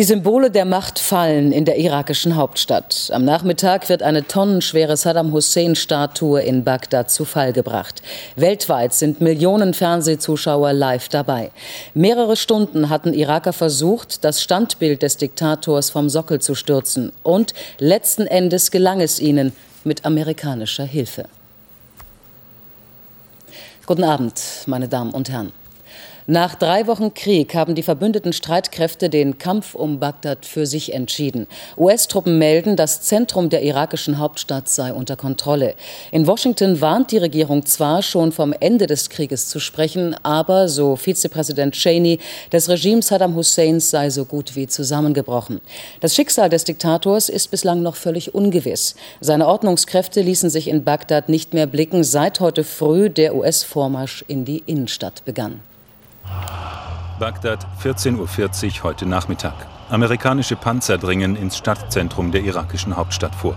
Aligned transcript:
Die 0.00 0.04
Symbole 0.04 0.50
der 0.50 0.64
Macht 0.64 0.98
fallen 0.98 1.52
in 1.52 1.66
der 1.66 1.76
irakischen 1.76 2.34
Hauptstadt. 2.34 3.10
Am 3.12 3.22
Nachmittag 3.26 3.90
wird 3.90 4.02
eine 4.02 4.26
tonnenschwere 4.26 4.96
Saddam 4.96 5.30
Hussein-Statue 5.30 6.40
in 6.40 6.64
Bagdad 6.64 7.10
zu 7.10 7.26
Fall 7.26 7.52
gebracht. 7.52 8.00
Weltweit 8.34 8.94
sind 8.94 9.20
Millionen 9.20 9.74
Fernsehzuschauer 9.74 10.72
live 10.72 11.10
dabei. 11.10 11.50
Mehrere 11.92 12.36
Stunden 12.36 12.88
hatten 12.88 13.12
Iraker 13.12 13.52
versucht, 13.52 14.24
das 14.24 14.42
Standbild 14.42 15.02
des 15.02 15.18
Diktators 15.18 15.90
vom 15.90 16.08
Sockel 16.08 16.40
zu 16.40 16.54
stürzen. 16.54 17.12
Und 17.22 17.52
letzten 17.76 18.26
Endes 18.26 18.70
gelang 18.70 19.02
es 19.02 19.20
ihnen 19.20 19.52
mit 19.84 20.06
amerikanischer 20.06 20.84
Hilfe. 20.84 21.26
Guten 23.84 24.04
Abend, 24.04 24.40
meine 24.64 24.88
Damen 24.88 25.10
und 25.10 25.28
Herren. 25.28 25.52
Nach 26.26 26.54
drei 26.54 26.86
Wochen 26.86 27.14
Krieg 27.14 27.54
haben 27.54 27.74
die 27.74 27.82
verbündeten 27.82 28.34
Streitkräfte 28.34 29.08
den 29.08 29.38
Kampf 29.38 29.74
um 29.74 29.98
Bagdad 29.98 30.44
für 30.44 30.66
sich 30.66 30.92
entschieden. 30.92 31.46
US-Truppen 31.78 32.36
melden, 32.36 32.76
das 32.76 33.00
Zentrum 33.00 33.48
der 33.48 33.62
irakischen 33.62 34.18
Hauptstadt 34.18 34.68
sei 34.68 34.92
unter 34.92 35.16
Kontrolle. 35.16 35.74
In 36.12 36.26
Washington 36.26 36.82
warnt 36.82 37.10
die 37.10 37.18
Regierung 37.18 37.64
zwar 37.64 38.02
schon 38.02 38.32
vom 38.32 38.52
Ende 38.52 38.86
des 38.86 39.08
Krieges 39.08 39.48
zu 39.48 39.60
sprechen, 39.60 40.14
aber, 40.22 40.68
so 40.68 40.94
Vizepräsident 40.94 41.74
Cheney, 41.74 42.18
das 42.50 42.68
Regime 42.68 43.00
Saddam 43.00 43.34
Husseins 43.34 43.88
sei 43.88 44.10
so 44.10 44.26
gut 44.26 44.56
wie 44.56 44.66
zusammengebrochen. 44.66 45.60
Das 46.00 46.14
Schicksal 46.14 46.50
des 46.50 46.64
Diktators 46.64 47.30
ist 47.30 47.50
bislang 47.50 47.82
noch 47.82 47.96
völlig 47.96 48.34
ungewiss. 48.34 48.94
Seine 49.22 49.46
Ordnungskräfte 49.46 50.20
ließen 50.20 50.50
sich 50.50 50.68
in 50.68 50.84
Bagdad 50.84 51.30
nicht 51.30 51.54
mehr 51.54 51.66
blicken, 51.66 52.04
seit 52.04 52.40
heute 52.40 52.62
früh 52.62 53.08
der 53.08 53.34
US-Vormarsch 53.34 54.22
in 54.28 54.44
die 54.44 54.62
Innenstadt 54.66 55.24
begann. 55.24 55.60
Bagdad, 57.18 57.66
14.40 57.82 58.78
Uhr 58.78 58.82
heute 58.84 59.06
Nachmittag. 59.06 59.54
Amerikanische 59.90 60.56
Panzer 60.56 60.96
dringen 60.96 61.36
ins 61.36 61.58
Stadtzentrum 61.58 62.32
der 62.32 62.42
irakischen 62.42 62.96
Hauptstadt 62.96 63.34
vor. 63.34 63.56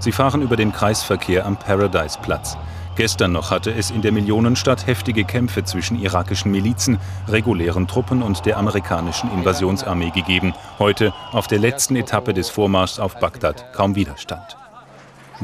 Sie 0.00 0.12
fahren 0.12 0.42
über 0.42 0.56
den 0.56 0.72
Kreisverkehr 0.72 1.46
am 1.46 1.56
Paradise-Platz. 1.56 2.56
Gestern 2.96 3.32
noch 3.32 3.50
hatte 3.50 3.72
es 3.72 3.90
in 3.90 4.02
der 4.02 4.12
Millionenstadt 4.12 4.86
heftige 4.86 5.24
Kämpfe 5.24 5.64
zwischen 5.64 6.00
irakischen 6.00 6.50
Milizen, 6.50 6.98
regulären 7.28 7.88
Truppen 7.88 8.22
und 8.22 8.46
der 8.46 8.56
amerikanischen 8.56 9.32
Invasionsarmee 9.32 10.10
gegeben. 10.10 10.54
Heute, 10.78 11.12
auf 11.32 11.46
der 11.46 11.58
letzten 11.58 11.96
Etappe 11.96 12.34
des 12.34 12.50
Vormarschs 12.50 13.00
auf 13.00 13.18
Bagdad, 13.18 13.72
kaum 13.72 13.94
Widerstand. 13.96 14.56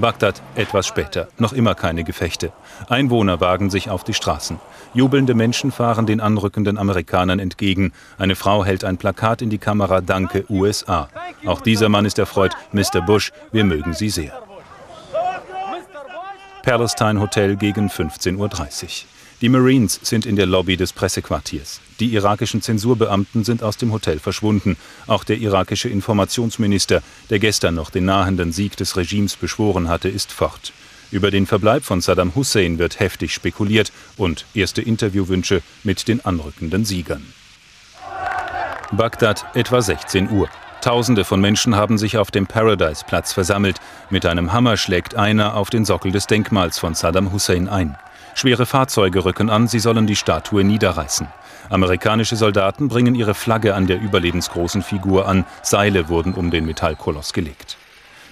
Bagdad 0.01 0.43
etwas 0.55 0.87
später, 0.87 1.29
noch 1.39 1.53
immer 1.53 1.75
keine 1.75 2.05
Gefechte. 2.05 2.53
Einwohner 2.89 3.41
wagen 3.41 3.71
sich 3.71 3.91
auf 3.91 4.05
die 4.05 4.15
Straßen. 4.15 4.59
Jubelnde 4.95 5.35
Menschen 5.35 5.71
fahren 5.73 6.07
den 6.07 6.21
anrückenden 6.21 6.79
Amerikanern 6.79 7.39
entgegen. 7.39 7.93
Eine 8.19 8.35
Frau 8.35 8.65
hält 8.65 8.85
ein 8.85 8.97
Plakat 8.97 9.43
in 9.43 9.51
die 9.51 9.59
Kamera 9.59 10.01
Danke 10.01 10.45
USA. 10.49 11.09
Auch 11.47 11.61
dieser 11.61 11.89
Mann 11.89 12.05
ist 12.05 12.19
erfreut. 12.19 12.53
Mr. 12.73 13.01
Bush, 13.01 13.33
wir 13.53 13.65
mögen 13.65 13.93
Sie 13.93 14.11
sehr. 14.11 14.33
Palestine 16.63 17.21
Hotel 17.21 17.57
gegen 17.57 17.89
15.30 17.89 18.37
Uhr. 18.37 19.20
Die 19.41 19.49
Marines 19.49 19.99
sind 20.03 20.27
in 20.27 20.37
der 20.37 20.45
Lobby 20.45 20.77
des 20.77 20.93
Pressequartiers. 20.93 21.81
Die 21.99 22.13
irakischen 22.13 22.61
Zensurbeamten 22.61 23.43
sind 23.43 23.63
aus 23.63 23.79
dem 23.79 23.91
Hotel 23.91 24.19
verschwunden. 24.19 24.77
Auch 25.07 25.25
der 25.25 25.39
irakische 25.39 25.89
Informationsminister, 25.89 27.03
der 27.31 27.39
gestern 27.39 27.75
noch 27.75 27.89
den 27.89 28.05
nahenden 28.05 28.53
Sieg 28.53 28.77
des 28.77 28.99
Regimes 28.99 29.37
beschworen 29.37 29.89
hatte, 29.89 30.11
ist 30.11 30.31
fort. 30.31 30.75
Über 31.11 31.31
den 31.31 31.47
Verbleib 31.47 31.85
von 31.85 32.03
Saddam 32.03 32.35
Hussein 32.35 32.79
wird 32.79 33.01
heftig 33.01 33.33
spekuliert 33.33 33.93
und 34.19 34.45
erste 34.53 34.83
Interviewwünsche 34.83 35.63
mit 35.85 36.07
den 36.07 36.23
anrückenden 36.23 36.85
Siegern. 36.85 37.25
Bagdad 38.93 39.47
etwa 39.55 39.81
16 39.81 40.31
Uhr. 40.31 40.51
Tausende 40.83 41.25
von 41.25 41.41
Menschen 41.41 41.77
haben 41.77 41.97
sich 41.97 42.19
auf 42.19 42.31
dem 42.31 42.47
Paradise-Platz 42.47 43.33
versammelt. 43.33 43.79
Mit 44.11 44.27
einem 44.27 44.53
Hammer 44.53 44.77
schlägt 44.77 45.15
einer 45.15 45.57
auf 45.57 45.71
den 45.71 45.87
Sockel 45.87 46.13
des 46.13 46.27
Denkmals 46.27 46.79
von 46.79 46.95
Saddam 46.95 47.33
Hussein 47.33 47.69
ein. 47.69 47.97
Schwere 48.35 48.67
Fahrzeuge 48.67 49.25
rücken 49.25 49.51
an, 49.51 49.69
sie 49.69 49.79
sollen 49.79 50.07
die 50.07 50.17
Statue 50.17 50.65
niederreißen. 50.65 51.29
Amerikanische 51.69 52.37
Soldaten 52.37 52.89
bringen 52.89 53.15
ihre 53.15 53.35
Flagge 53.35 53.75
an 53.75 53.87
der 53.87 54.01
überlebensgroßen 54.01 54.83
Figur 54.83 55.29
an. 55.29 55.45
Seile 55.63 56.09
wurden 56.09 56.35
um 56.35 56.51
den 56.51 56.67
Metallkoloss 56.67 57.33
gelegt. 57.33 57.77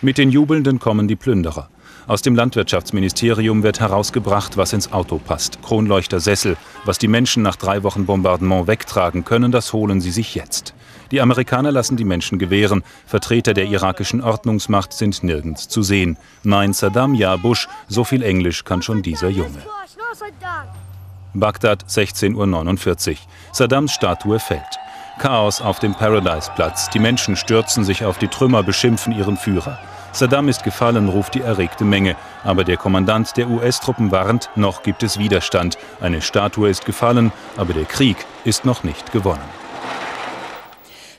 Mit 0.01 0.19
den 0.19 0.31
Jubelnden 0.31 0.79
kommen 0.79 1.09
die 1.09 1.17
Plünderer. 1.17 1.69
Aus 2.09 2.23
dem 2.23 2.35
Landwirtschaftsministerium 2.35 3.63
wird 3.63 3.81
herausgebracht, 3.81 4.57
was 4.57 4.73
ins 4.73 4.93
Auto 4.93 5.19
passt. 5.19 5.61
Kronleuchter, 5.63 6.21
Sessel. 6.21 6.57
Was 6.85 6.99
die 6.99 7.07
Menschen 7.07 7.43
nach 7.43 7.57
drei 7.57 7.83
Wochen 7.83 8.07
Bombardement 8.07 8.67
wegtragen 8.67 9.25
können, 9.25 9.53
das 9.53 9.73
holen 9.75 10.01
sie 10.01 10.11
sich 10.11 10.35
jetzt. 10.35 10.75
Die 11.11 11.21
Amerikaner 11.21 11.71
lassen 11.71 11.97
die 11.97 12.05
Menschen 12.05 12.39
gewähren. 12.39 12.83
Vertreter 13.07 13.55
der 13.55 13.67
irakischen 13.67 14.23
Ordnungsmacht 14.23 14.93
sind 14.93 15.23
nirgends 15.23 15.69
zu 15.69 15.83
sehen. 15.83 16.17
Nein, 16.45 16.73
Saddam, 16.73 17.15
ja, 17.15 17.37
Bush, 17.37 17.69
so 17.89 18.05
viel 18.05 18.23
Englisch 18.23 18.65
kann 18.65 18.83
schon 18.83 19.03
dieser 19.03 19.29
Junge. 19.29 19.63
Bagdad, 21.35 21.85
16.49 21.85 23.11
Uhr. 23.11 23.17
Saddams 23.53 23.93
Statue 23.93 24.39
fällt. 24.41 24.63
Chaos 25.19 25.61
auf 25.61 25.81
dem 25.81 25.95
Paradise-Platz. 25.95 26.91
Die 26.91 26.99
Menschen 26.99 27.37
stürzen 27.37 27.85
sich 27.85 28.05
auf 28.05 28.19
die 28.19 28.29
Trümmer, 28.29 28.63
beschimpfen 28.63 29.13
ihren 29.13 29.37
Führer. 29.37 29.79
Saddam 30.13 30.49
ist 30.49 30.65
gefallen, 30.65 31.09
ruft 31.09 31.35
die 31.35 31.43
erregte 31.43 31.85
Menge. 31.85 32.17
Aber 32.45 32.65
der 32.65 32.77
Kommandant 32.77 33.37
der 33.37 33.51
US-Truppen 33.51 34.11
warnt, 34.11 34.49
noch 34.57 34.83
gibt 34.83 35.03
es 35.03 35.19
Widerstand. 35.19 35.77
Eine 36.01 36.23
Statue 36.23 36.71
ist 36.71 36.87
gefallen, 36.87 37.33
aber 37.57 37.75
der 37.75 37.85
Krieg 37.85 38.17
ist 38.45 38.65
noch 38.65 38.85
nicht 38.85 39.13
gewonnen. 39.13 39.68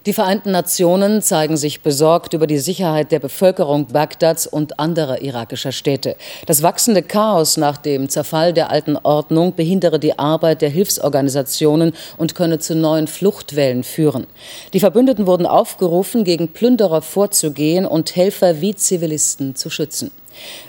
Die 0.06 0.14
Vereinten 0.14 0.52
Nationen 0.52 1.22
zeigen 1.22 1.58
sich 1.58 1.82
besorgt 1.82 2.34
über 2.34 2.48
die 2.48 2.58
Sicherheit 2.58 3.12
der 3.12 3.20
Bevölkerung 3.20 3.88
Bagdads 3.88 4.48
und 4.48 4.80
anderer 4.80 5.22
irakischer 5.22 5.74
Städte. 5.74 6.16
Das 6.46 6.64
wachsende 6.64 7.02
Chaos 7.04 7.58
nach 7.58 7.76
dem 7.76 8.08
Zerfall 8.08 8.54
der 8.54 8.72
alten 8.72 8.96
Ordnung 8.96 9.56
behindere 9.56 10.00
die 10.00 10.18
Arbeit 10.18 10.62
der 10.62 10.70
Hilfsorganisationen 10.70 11.92
und 12.16 12.34
könne 12.34 12.60
zu 12.60 12.76
neuen 12.76 13.08
Fluchtwellen 13.08 13.84
führen. 13.84 14.26
Die 14.72 14.80
Verbündeten 14.80 15.28
wurden 15.28 15.46
aufgerufen, 15.46 16.24
gegen 16.24 16.48
Plünderer 16.48 17.02
vorzugehen 17.02 17.86
und 17.86 18.16
Helfer 18.16 18.62
wie 18.62 18.76
Zivilisten 18.76 19.56
zu 19.56 19.70
schützen. 19.70 20.12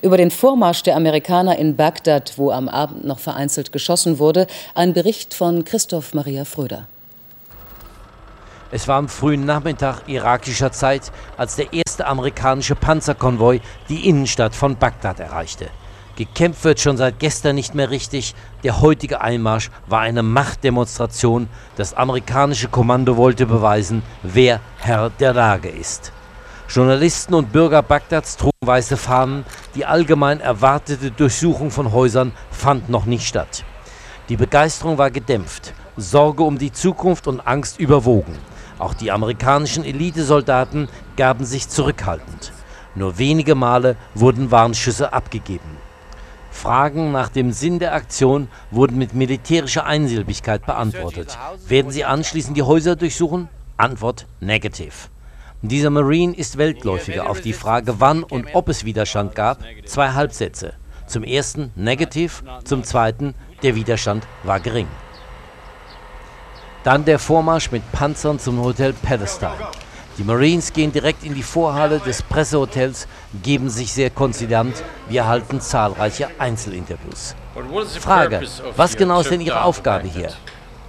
Über 0.03 0.17
den 0.17 0.33
Vormarsch 0.33 0.83
der 0.83 0.97
Amerikaner 0.97 1.57
in 1.57 1.77
Bagdad, 1.77 2.33
wo 2.37 2.51
am 2.51 2.69
Abend 2.69 3.05
noch 3.05 3.21
vereinzelt 3.21 3.71
geschossen 3.71 4.19
wurde, 4.19 4.49
ein 4.75 4.93
Bericht 4.93 5.35
von 5.35 5.65
Christoph 5.65 6.15
Maria 6.15 6.45
Fröder. 6.45 6.89
Es 8.73 8.87
war 8.87 8.99
am 8.99 9.09
frühen 9.09 9.47
Nachmittag 9.47 10.03
irakischer 10.07 10.71
Zeit, 10.71 11.11
als 11.37 11.57
der 11.57 11.73
erste 11.73 12.07
amerikanische 12.07 12.77
Panzerkonvoi 12.77 13.61
die 13.89 14.09
Innenstadt 14.09 14.55
von 14.55 14.77
Bagdad 14.77 15.19
erreichte. 15.19 15.69
Gekämpft 16.15 16.63
wird 16.65 16.79
schon 16.79 16.97
seit 16.97 17.19
gestern 17.19 17.57
nicht 17.57 17.75
mehr 17.75 17.91
richtig. 17.91 18.35
Der 18.63 18.81
heutige 18.81 19.23
Einmarsch 19.23 19.71
war 19.87 20.01
eine 20.01 20.23
Machtdemonstration. 20.23 21.49
Das 21.77 21.95
amerikanische 21.95 22.69
Kommando 22.69 23.17
wollte 23.17 23.47
beweisen, 23.47 24.03
wer 24.23 24.61
Herr 24.79 25.11
der 25.11 25.33
Lage 25.33 25.69
ist. 25.69 26.13
Journalisten 26.69 27.35
und 27.35 27.53
Bürger 27.53 27.83
Bagdads 27.83 28.37
trugen 28.37 28.53
weiße 28.65 28.97
Fahnen. 28.97 29.45
Die 29.75 29.87
allgemein 29.87 30.41
erwartete 30.41 31.11
Durchsuchung 31.11 31.73
von 31.73 31.93
Häusern 31.93 32.33
fand 32.53 32.89
noch 32.89 33.07
nicht 33.07 33.27
statt. 33.27 33.65
Die 34.29 34.37
Begeisterung 34.37 34.97
war 34.97 35.11
gedämpft, 35.11 35.73
Sorge 35.97 36.45
um 36.45 36.59
die 36.59 36.71
Zukunft 36.71 37.27
und 37.27 37.41
Angst 37.41 37.81
überwogen. 37.81 38.39
Auch 38.81 38.95
die 38.95 39.13
amerikanischen 39.13 39.85
Elitesoldaten 39.85 40.89
gaben 41.17 41.45
sich 41.45 41.69
zurückhaltend. 41.69 42.53
Nur 42.95 43.19
wenige 43.19 43.55
Male 43.55 43.97
wurden 44.15 44.51
Warnschüsse 44.51 45.13
abgegeben. 45.13 45.77
Fragen 46.51 47.13
nach 47.13 47.29
dem 47.29 47.53
Sinn 47.53 47.79
der 47.79 47.95
Aktion 47.95 48.49
wurden 48.71 48.99
mit 48.99 49.15
militärischer 49.15 49.85
Einsilbigkeit 49.85 50.65
beantwortet. 50.67 51.39
Werden 51.69 51.93
sie 51.93 52.05
anschließend 52.05 52.57
die 52.57 52.63
Häuser 52.63 52.97
durchsuchen? 52.97 53.49
Antwort 53.77 54.27
negative. 54.41 55.09
Dieser 55.63 55.91
Marine 55.91 56.35
ist 56.35 56.57
Weltläufiger 56.57 57.29
auf 57.29 57.43
die 57.43 57.53
Frage, 57.53 58.01
wann 58.01 58.23
und 58.23 58.47
ob 58.55 58.71
es 58.71 58.85
Widerstand 58.87 59.35
gab. 59.35 59.59
Zwei 59.85 60.13
Halbsätze. 60.13 60.73
Zum 61.07 61.23
ersten 61.23 61.71
negativ, 61.77 62.43
zum 62.65 62.83
zweiten 62.83 63.35
der 63.63 63.75
Widerstand 63.75 64.27
war 64.43 64.59
gering. 64.59 64.89
Dann 66.83 67.05
der 67.05 67.19
Vormarsch 67.19 67.71
mit 67.71 67.83
Panzern 67.93 68.39
zum 68.39 68.63
Hotel 68.63 68.95
Palestine. 68.95 69.53
Die 70.17 70.25
Marines 70.25 70.73
gehen 70.73 70.93
direkt 70.93 71.25
in 71.25 71.35
die 71.35 71.43
Vorhalle 71.43 71.99
des 72.01 72.23
Pressehotels, 72.23 73.07
geben 73.43 73.71
sich 73.71 73.93
sehr 73.93 74.11
konzident. 74.11 74.83
Wir 75.09 75.23
erhalten 75.23 75.61
zahlreiche 75.61 76.29
Einzelinterviews. 76.39 77.35
Frage, 77.99 78.43
was 78.77 78.97
genau 78.97 79.21
ist 79.21 79.31
denn 79.31 79.41
Ihre 79.41 79.63
Aufgabe 79.63 80.09
hier? 80.09 80.31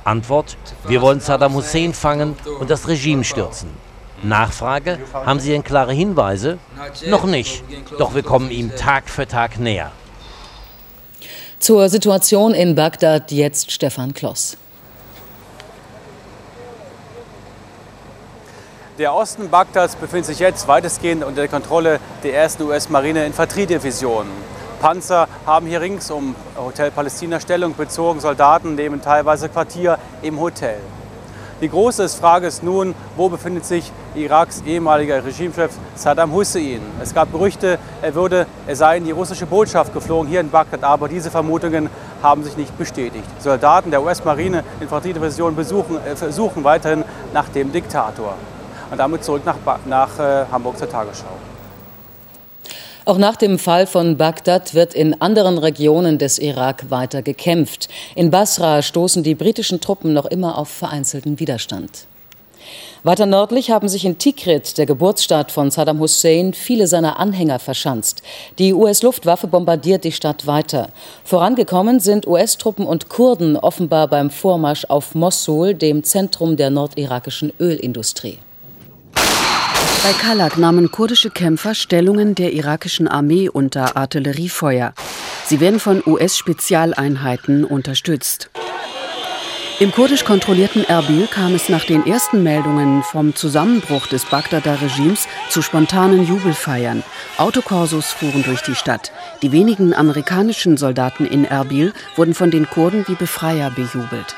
Antwort, 0.04 0.58
wir 0.88 1.02
wollen 1.02 1.20
Saddam 1.20 1.54
Hussein 1.54 1.94
fangen 1.94 2.36
und 2.60 2.70
das 2.70 2.88
Regime 2.88 3.24
stürzen. 3.24 3.70
Nachfrage, 4.24 5.00
haben 5.14 5.40
Sie 5.40 5.52
denn 5.52 5.64
klare 5.64 5.94
Hinweise? 5.94 6.58
Noch 7.08 7.24
nicht, 7.26 7.64
doch 7.98 8.16
wir 8.16 8.24
kommen 8.24 8.52
ihm 8.52 8.76
Tag 8.76 9.10
für 9.10 9.28
Tag 9.28 9.60
näher. 9.60 9.92
Zur 11.60 11.90
Situation 11.90 12.54
in 12.54 12.76
Bagdad 12.76 13.32
jetzt 13.32 13.72
Stefan 13.72 14.14
Kloss. 14.14 14.58
Der 18.98 19.14
Osten 19.14 19.50
Bagdads 19.50 19.96
befindet 19.96 20.26
sich 20.26 20.40
jetzt 20.40 20.68
weitestgehend 20.68 21.24
unter 21.24 21.40
der 21.40 21.48
Kontrolle 21.48 22.02
der 22.24 22.34
ersten 22.34 22.64
US-Marine-Infanteriedivision. 22.64 24.26
Panzer 24.82 25.30
haben 25.46 25.66
hier 25.66 25.80
rings 25.80 26.12
um 26.12 26.36
Hotel 26.58 26.92
Palästina 26.92 27.40
Stellung 27.40 27.74
bezogen. 27.74 28.20
Soldaten 28.20 28.76
nehmen 28.76 29.02
teilweise 29.02 29.48
Quartier 29.48 29.98
im 30.22 30.42
Hotel. 30.42 30.78
Die 31.62 31.70
große 31.70 32.10
Frage 32.10 32.48
ist 32.48 32.64
nun, 32.64 32.94
wo 33.16 33.30
befindet 33.30 33.66
sich 33.66 33.94
Iraks 34.14 34.62
ehemaliger 34.66 35.24
Regimechef 35.24 35.72
Saddam 35.96 36.34
Hussein? 36.34 36.82
Es 37.02 37.14
gab 37.14 37.32
Gerüchte, 37.32 37.80
er, 38.02 38.14
würde, 38.14 38.46
er 38.68 38.76
sei 38.76 38.98
in 38.98 39.06
die 39.06 39.12
russische 39.12 39.46
Botschaft 39.46 39.94
geflogen 39.94 40.28
hier 40.28 40.42
in 40.42 40.50
Bagdad, 40.50 40.84
aber 40.84 41.08
diese 41.08 41.32
Vermutungen 41.32 41.90
haben 42.22 42.44
sich 42.44 42.58
nicht 42.58 42.78
bestätigt. 42.78 43.30
Soldaten 43.40 43.90
der 43.90 44.04
US-Marine 44.04 44.66
Infanteriedivision 44.82 45.58
äh, 45.58 46.32
suchen 46.32 46.66
weiterhin 46.66 47.06
nach 47.34 47.48
dem 47.48 47.72
Diktator. 47.72 48.36
Und 48.92 48.98
damit 48.98 49.24
zurück 49.24 49.44
nach, 49.46 49.56
nach 49.86 50.20
äh, 50.20 50.46
Hamburg 50.52 50.78
zur 50.78 50.90
Tagesschau. 50.90 51.26
Auch 53.04 53.18
nach 53.18 53.36
dem 53.36 53.58
Fall 53.58 53.88
von 53.88 54.18
Bagdad 54.18 54.76
wird 54.76 54.94
in 54.94 55.20
anderen 55.22 55.58
Regionen 55.58 56.20
des 56.20 56.38
Irak 56.38 56.92
weiter 56.92 57.24
gekämpft. 57.24 57.90
In 58.16 58.30
Basra 58.30 58.84
stoßen 58.84 59.24
die 59.24 59.34
britischen 59.34 59.82
Truppen 59.82 60.14
noch 60.14 60.26
immer 60.26 60.58
auf 60.58 60.70
vereinzelten 60.70 61.40
Widerstand. 61.40 62.06
Weiter 63.04 63.26
nördlich 63.26 63.72
haben 63.72 63.90
sich 63.90 64.06
in 64.06 64.20
Tikrit, 64.20 64.78
der 64.78 64.86
Geburtsstadt 64.86 65.52
von 65.52 65.72
Saddam 65.72 66.00
Hussein, 66.00 66.54
viele 66.54 66.86
seiner 66.86 67.18
Anhänger 67.18 67.58
verschanzt. 67.58 68.22
Die 68.60 68.76
US-Luftwaffe 68.76 69.48
bombardiert 69.48 70.04
die 70.04 70.12
Stadt 70.12 70.46
weiter. 70.46 70.90
Vorangekommen 71.24 72.00
sind 72.00 72.28
US-Truppen 72.28 72.86
und 72.86 73.10
Kurden 73.10 73.58
offenbar 73.58 74.08
beim 74.08 74.30
Vormarsch 74.30 74.86
auf 74.86 75.16
Mossul, 75.16 75.74
dem 75.74 76.04
Zentrum 76.04 76.58
der 76.58 76.70
nordirakischen 76.70 77.52
Ölindustrie. 77.60 78.38
Bei 80.04 80.14
Kalak 80.14 80.58
nahmen 80.58 80.90
kurdische 80.90 81.30
Kämpfer 81.30 81.76
Stellungen 81.76 82.34
der 82.34 82.54
irakischen 82.54 83.08
Armee 83.08 83.50
unter 83.50 83.96
Artilleriefeuer. 83.96 84.96
Sie 85.46 85.60
werden 85.60 85.80
von 85.80 86.02
US-Spezialeinheiten 86.04 87.64
unterstützt. 87.64 88.50
Im 89.80 89.92
kurdisch 89.92 90.26
kontrollierten 90.26 90.84
Erbil 90.86 91.28
kam 91.28 91.54
es 91.54 91.70
nach 91.70 91.86
den 91.86 92.08
ersten 92.08 92.42
Meldungen 92.42 93.04
vom 93.04 93.36
Zusammenbruch 93.36 94.08
des 94.08 94.26
Bagdader 94.26 94.82
Regimes 94.82 95.28
zu 95.50 95.62
spontanen 95.62 96.26
Jubelfeiern. 96.26 97.04
Autokorsos 97.38 98.08
fuhren 98.08 98.44
durch 98.44 98.62
die 98.62 98.76
Stadt. 98.76 99.12
Die 99.44 99.52
wenigen 99.52 99.94
amerikanischen 99.94 100.78
Soldaten 100.78 101.28
in 101.28 101.46
Erbil 101.46 101.94
wurden 102.16 102.34
von 102.34 102.50
den 102.50 102.68
Kurden 102.68 103.06
wie 103.08 103.16
Befreier 103.16 103.70
bejubelt. 103.70 104.36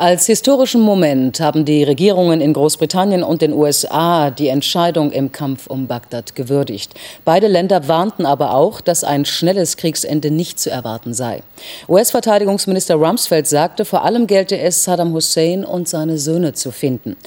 Als 0.00 0.24
historischen 0.24 0.80
Moment 0.80 1.40
haben 1.40 1.66
die 1.66 1.84
Regierungen 1.84 2.40
in 2.40 2.54
Großbritannien 2.54 3.22
und 3.22 3.42
den 3.42 3.52
USA 3.52 4.30
die 4.30 4.48
Entscheidung 4.48 5.12
im 5.12 5.30
Kampf 5.30 5.66
um 5.66 5.88
Bagdad 5.88 6.34
gewürdigt. 6.34 6.94
Beide 7.26 7.48
Länder 7.48 7.86
warnten 7.86 8.24
aber 8.24 8.54
auch, 8.54 8.80
dass 8.80 9.04
ein 9.04 9.26
schnelles 9.26 9.76
Kriegsende 9.76 10.30
nicht 10.30 10.58
zu 10.58 10.70
erwarten 10.70 11.12
sei. 11.12 11.42
US-Verteidigungsminister 11.86 12.94
Rumsfeld 12.94 13.46
sagte, 13.46 13.84
vor 13.84 14.02
allem 14.02 14.26
gelte 14.26 14.56
es, 14.56 14.84
Saddam 14.84 15.12
Hussein 15.12 15.66
und 15.66 15.86
seine 15.86 16.16
Söhne 16.16 16.54
zu 16.54 16.70
finden. 16.70 17.18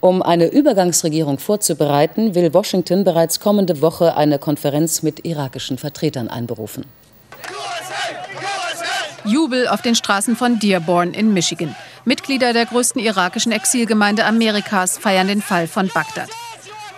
Um 0.00 0.20
eine 0.20 0.48
Übergangsregierung 0.48 1.38
vorzubereiten, 1.38 2.34
will 2.34 2.52
Washington 2.52 3.04
bereits 3.04 3.40
kommende 3.40 3.80
Woche 3.80 4.18
eine 4.18 4.38
Konferenz 4.38 5.02
mit 5.02 5.24
irakischen 5.24 5.78
Vertretern 5.78 6.28
einberufen. 6.28 6.84
Jubel 9.24 9.66
auf 9.68 9.80
den 9.80 9.94
Straßen 9.94 10.36
von 10.36 10.58
Dearborn 10.58 11.14
in 11.14 11.32
Michigan. 11.32 11.74
Mitglieder 12.08 12.54
der 12.54 12.64
größten 12.64 13.02
irakischen 13.02 13.52
Exilgemeinde 13.52 14.24
Amerikas 14.24 14.96
feiern 14.96 15.28
den 15.28 15.42
Fall 15.42 15.66
von 15.68 15.88
Bagdad. 15.88 16.30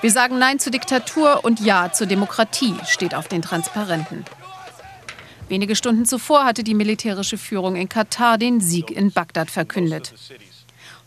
Wir 0.02 0.12
sagen 0.12 0.38
Nein 0.38 0.60
zur 0.60 0.70
Diktatur 0.70 1.44
und 1.44 1.58
Ja 1.58 1.90
zur 1.92 2.06
Demokratie, 2.06 2.76
steht 2.86 3.16
auf 3.16 3.26
den 3.26 3.42
Transparenten. 3.42 4.24
Wenige 5.48 5.74
Stunden 5.74 6.04
zuvor 6.04 6.44
hatte 6.44 6.62
die 6.62 6.74
militärische 6.74 7.38
Führung 7.38 7.74
in 7.74 7.88
Katar 7.88 8.38
den 8.38 8.60
Sieg 8.60 8.92
in 8.92 9.10
Bagdad 9.10 9.50
verkündet. 9.50 10.14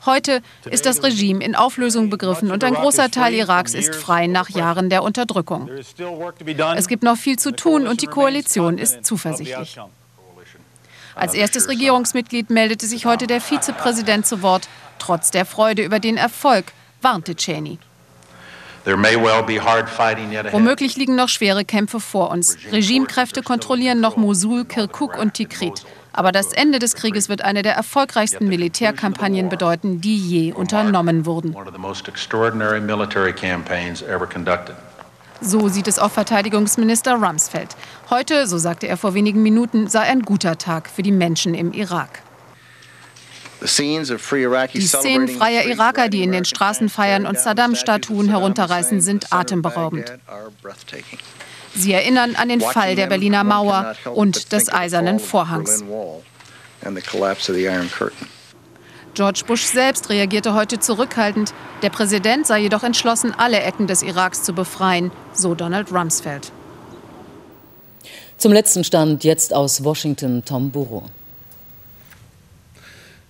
Heute 0.06 0.42
ist 0.70 0.86
das 0.86 1.02
Regime 1.02 1.42
in 1.42 1.56
Auflösung 1.56 2.10
begriffen 2.10 2.52
und 2.52 2.66
ein 2.66 2.74
großer 2.74 3.10
Teil 3.10 3.34
Iraks 3.34 3.74
ist 3.74 3.96
frei 3.96 4.28
nach 4.28 4.50
Jahren 4.50 4.90
der 4.90 5.04
Unterdrückung. 5.04 5.70
Es 6.76 6.90
gibt 6.90 7.04
noch 7.04 7.16
viel 7.16 7.40
zu 7.40 7.52
tun 7.56 7.88
und 7.88 8.02
die 8.02 8.08
Koalition 8.08 8.78
ist 8.78 9.06
zuversichtlich. 9.06 9.80
Als 11.16 11.34
erstes 11.34 11.68
Regierungsmitglied 11.70 12.50
meldete 12.50 12.86
sich 12.86 13.06
heute 13.06 13.28
der 13.28 13.42
Vizepräsident 13.42 14.26
zu 14.26 14.42
Wort. 14.42 14.68
Trotz 15.00 15.32
der 15.32 15.46
Freude 15.46 15.84
über 15.84 16.00
den 16.00 16.18
Erfolg 16.18 16.66
warnte 17.02 17.36
Cheney. 17.36 17.78
Womöglich 20.52 20.98
liegen 20.98 21.16
noch 21.16 21.30
schwere 21.30 21.64
Kämpfe 21.64 22.00
vor 22.02 22.32
uns. 22.32 22.58
Regimekräfte 22.72 23.42
kontrollieren 23.42 24.02
noch 24.02 24.18
Mosul, 24.18 24.66
Kirkuk 24.66 25.18
und 25.18 25.36
Tikrit. 25.36 25.86
Aber 26.12 26.32
das 26.32 26.54
Ende 26.54 26.80
des 26.80 26.96
Krieges 26.96 27.30
wird 27.30 27.42
eine 27.42 27.64
der 27.64 27.76
erfolgreichsten 27.76 28.48
Militärkampagnen 28.48 29.50
bedeuten, 29.50 30.02
die 30.02 30.18
je 30.18 30.54
unternommen 30.54 31.26
wurden. 31.26 31.56
So 35.44 35.68
sieht 35.68 35.88
es 35.90 36.00
auch 36.00 36.12
Verteidigungsminister 36.12 37.16
Rumsfeld. 37.16 37.76
Heute, 38.10 38.48
so 38.48 38.58
sagte 38.58 38.88
er 38.88 38.96
vor 38.96 39.14
wenigen 39.14 39.44
Minuten, 39.44 39.88
sei 39.88 40.02
ein 40.02 40.22
guter 40.22 40.58
Tag 40.58 40.90
für 40.90 41.04
die 41.04 41.12
Menschen 41.12 41.54
im 41.54 41.74
Irak. 41.74 42.22
Die 44.74 44.88
Szenen 44.88 45.28
freier 45.28 45.66
Iraker, 45.66 46.10
die 46.10 46.24
in 46.24 46.32
den 46.32 46.46
Straßen 46.46 46.90
feiern 46.90 47.26
und 47.26 47.38
Saddam-Statuen 47.38 48.30
herunterreißen, 48.30 49.02
sind 49.02 49.32
atemberaubend. 49.34 50.14
Sie 51.76 51.92
erinnern 51.92 52.36
an 52.36 52.50
den 52.50 52.62
Fall 52.62 52.96
der 52.96 53.08
Berliner 53.08 53.44
Mauer 53.44 53.96
und 54.14 54.52
des 54.52 54.72
Eisernen 54.72 55.20
Vorhangs. 55.20 55.84
George 59.14 59.44
Bush 59.46 59.66
selbst 59.66 60.10
reagierte 60.10 60.56
heute 60.56 60.80
zurückhaltend. 60.80 61.54
Der 61.84 61.92
Präsident 61.92 62.48
sei 62.48 62.62
jedoch 62.62 62.84
entschlossen, 62.84 63.34
alle 63.38 63.62
Ecken 63.62 63.86
des 63.86 64.02
Iraks 64.02 64.44
zu 64.44 64.54
befreien, 64.54 65.12
so 65.34 65.54
Donald 65.54 65.92
Rumsfeld. 65.92 66.52
Zum 68.38 68.52
letzten 68.52 68.84
Stand 68.84 69.24
jetzt 69.24 69.54
aus 69.54 69.84
Washington 69.84 70.44
Tom 70.44 70.72
Burrow. 70.72 71.04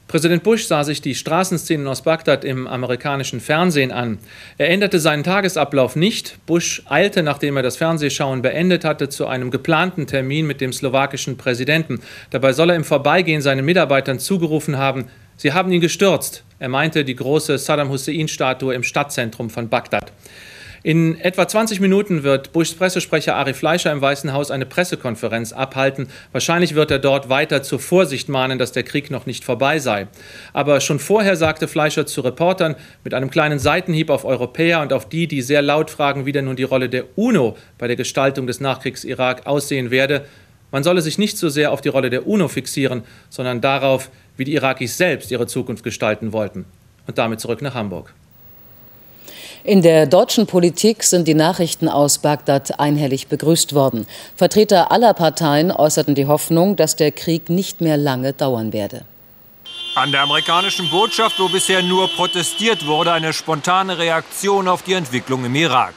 Präsident 0.08 0.44
Bush 0.44 0.68
sah 0.68 0.84
sich 0.84 1.02
die 1.02 1.16
Straßenszenen 1.16 1.88
aus 1.88 2.04
Bagdad 2.04 2.46
im 2.46 2.68
amerikanischen 2.68 3.40
Fernsehen 3.40 3.92
an. 3.92 4.20
Er 4.60 4.70
änderte 4.70 5.00
seinen 5.00 5.24
Tagesablauf 5.24 5.96
nicht. 5.96 6.38
Bush 6.46 6.84
eilte, 6.88 7.24
nachdem 7.24 7.58
er 7.58 7.63
das 7.63 7.78
Fernsehschauen 7.78 8.44
beendet 8.44 8.86
hatte, 8.86 9.10
zu 9.10 9.25
einem 9.25 9.50
geplanten 9.50 10.06
Termin 10.06 10.46
mit 10.46 10.62
dem 10.62 10.72
slowakischen 10.72 11.36
Präsidenten. 11.36 12.00
Dabei 12.30 12.54
soll 12.54 12.70
er 12.70 12.75
im 12.75 12.84
Vorbeigehen 12.84 13.42
seinen 13.42 13.66
Mitarbeitern 13.66 14.20
zugerufen 14.20 14.78
haben, 14.78 15.08
Sie 15.36 15.54
haben 15.54 15.72
ihn 15.72 15.82
gestürzt. 15.82 16.44
Er 16.60 16.70
meinte 16.70 17.04
die 17.04 17.16
große 17.16 17.58
Saddam 17.58 17.90
Hussein-Statue 17.90 18.74
im 18.74 18.84
Stadtzentrum 18.84 19.50
von 19.50 19.70
Bagdad. 19.70 20.12
In 20.86 21.18
etwa 21.22 21.48
20 21.48 21.80
Minuten 21.80 22.24
wird 22.24 22.52
Bushs 22.52 22.74
Pressesprecher 22.74 23.36
Ari 23.38 23.54
Fleischer 23.54 23.90
im 23.94 24.02
Weißen 24.02 24.34
Haus 24.34 24.52
eine 24.52 24.66
Pressekonferenz 24.66 25.54
abhalten. 25.54 26.10
Wahrscheinlich 26.34 26.75
wird 26.75 26.92
er 26.92 27.00
dort 27.00 27.30
weiter 27.30 27.63
zur 27.63 27.80
Vorsicht 27.80 28.28
mahnen, 28.28 28.60
dass 28.60 28.74
der 28.74 28.84
Krieg 28.84 29.10
noch 29.10 29.25
nicht 29.25 29.46
vorbei 29.46 29.80
sei. 29.80 30.08
Aber 30.52 30.82
schon 30.82 31.00
vorher 31.00 31.38
sagte 31.38 31.70
Fleischer 31.70 32.06
zu 32.06 32.20
Reportern 32.20 32.75
mit 33.06 33.13
einem 33.13 33.30
kleinen 33.30 33.60
Seitenhieb 33.60 34.10
auf 34.10 34.25
Europäer 34.25 34.82
und 34.82 34.92
auf 34.92 35.08
die, 35.08 35.25
die 35.25 35.42
sehr 35.42 35.62
laut 35.62 35.90
fragen, 35.90 36.25
wie 36.25 36.34
denn 36.34 36.46
nun 36.46 36.58
die 36.58 36.63
Rolle 36.63 36.90
der 36.90 37.18
UNO 37.18 37.56
bei 37.78 37.88
der 37.88 37.96
Gestaltung 37.96 38.46
des 38.46 38.60
Nachkriegs-Irak 38.60 39.48
aussehen 39.48 39.90
werde, 39.90 40.25
man 40.74 40.84
solle 40.84 41.04
sich 41.04 41.20
nicht 41.20 41.38
so 41.38 41.50
sehr 41.50 41.72
auf 41.72 41.82
die 41.82 41.90
Rolle 41.90 42.10
der 42.10 42.25
UNO 42.25 42.48
fixieren, 42.48 43.04
sondern 43.30 43.62
darauf, 43.62 44.10
wie 44.38 44.46
die 44.46 44.54
Irakis 44.54 44.98
selbst 44.98 45.32
ihre 45.32 45.48
Zukunft 45.48 45.84
gestalten 45.84 46.34
wollten. 46.34 46.66
Und 47.08 47.18
damit 47.18 47.40
zurück 47.40 47.62
nach 47.62 47.74
Hamburg. 47.74 48.13
In 49.66 49.82
der 49.82 50.08
deutschen 50.08 50.46
Politik 50.46 51.04
sind 51.04 51.25
die 51.25 51.36
Nachrichten 51.36 51.88
aus 51.88 52.18
Bagdad 52.18 52.82
einhellig 52.82 53.28
begrüßt 53.28 53.74
worden. 53.74 54.06
Vertreter 54.36 54.92
aller 54.92 55.13
Parteien 55.13 55.72
äußerten 55.72 56.16
die 56.16 56.28
Hoffnung, 56.28 56.75
dass 56.75 56.98
der 56.98 57.13
Krieg 57.13 57.50
nicht 57.50 57.80
mehr 57.80 57.96
lange 57.96 58.34
dauern 58.34 58.74
werde. 58.74 59.06
An 59.96 60.12
der 60.12 60.22
amerikanischen 60.22 60.90
Botschaft, 60.90 61.40
wo 61.40 61.48
bisher 61.48 61.82
nur 61.82 62.10
protestiert 62.10 62.86
wurde, 62.88 63.13
eine 63.13 63.32
spontane 63.32 63.98
Reaktion 63.98 64.68
auf 64.68 64.82
die 64.82 64.94
Entwicklung 64.94 65.46
im 65.46 65.56
Irak. 65.56 65.94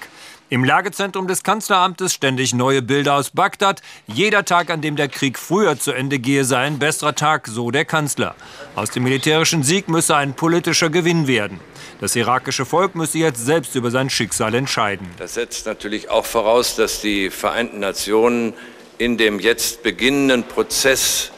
Im 0.48 0.62
Lagezentrum 0.62 1.26
des 1.26 1.42
Kanzleramtes 1.42 2.14
ständig 2.14 2.54
neue 2.54 2.80
Bilder 2.80 3.14
aus 3.14 3.30
Bagdad. 3.30 3.82
Jeder 4.06 4.44
Tag, 4.44 4.70
an 4.70 4.80
dem 4.80 4.94
der 4.94 5.08
Krieg 5.08 5.40
früher 5.40 5.76
zu 5.76 5.90
Ende 5.90 6.20
gehe, 6.20 6.44
sei 6.44 6.58
ein 6.58 6.78
besserer 6.78 7.16
Tag, 7.16 7.48
so 7.48 7.72
der 7.72 7.84
Kanzler. 7.84 8.36
Aus 8.76 8.90
dem 8.90 9.02
militärischen 9.02 9.64
Sieg 9.64 9.88
müsse 9.88 10.14
ein 10.14 10.34
politischer 10.34 10.88
Gewinn 10.88 11.26
werden. 11.26 11.58
Das 12.00 12.14
irakische 12.14 12.64
Volk 12.64 12.94
müsse 12.94 13.18
jetzt 13.18 13.44
selbst 13.44 13.74
über 13.74 13.90
sein 13.90 14.08
Schicksal 14.08 14.54
entscheiden. 14.54 15.08
Das 15.18 15.34
setzt 15.34 15.66
natürlich 15.66 16.10
auch 16.10 16.24
voraus, 16.24 16.76
dass 16.76 17.00
die 17.00 17.28
Vereinten 17.30 17.80
Nationen 17.80 18.54
in 18.98 19.16
dem 19.16 19.40
jetzt 19.40 19.82
beginnenden 19.82 20.44
Prozess 20.44 21.32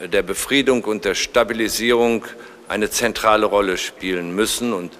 der 0.00 0.22
Befriedung 0.22 0.84
und 0.84 1.04
der 1.04 1.16
Stabilisierung 1.16 2.26
eine 2.68 2.90
zentrale 2.90 3.46
Rolle 3.46 3.76
spielen 3.76 4.36
müssen 4.36 4.72
und 4.72 4.92